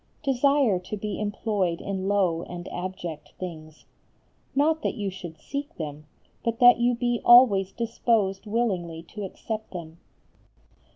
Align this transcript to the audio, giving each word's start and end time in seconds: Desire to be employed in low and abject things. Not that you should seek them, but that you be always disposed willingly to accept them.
Desire 0.23 0.79
to 0.79 0.97
be 0.97 1.19
employed 1.19 1.79
in 1.79 2.07
low 2.07 2.41
and 2.49 2.67
abject 2.69 3.33
things. 3.39 3.85
Not 4.55 4.81
that 4.81 4.95
you 4.95 5.11
should 5.11 5.37
seek 5.39 5.75
them, 5.75 6.07
but 6.43 6.57
that 6.57 6.79
you 6.79 6.95
be 6.95 7.21
always 7.23 7.71
disposed 7.71 8.47
willingly 8.47 9.03
to 9.09 9.23
accept 9.23 9.73
them. 9.73 9.99